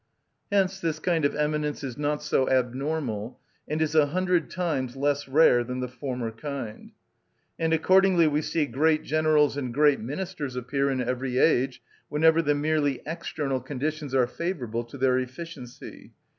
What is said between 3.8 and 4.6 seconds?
is a hundred